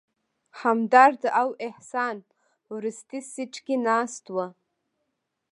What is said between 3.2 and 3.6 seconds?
سیټ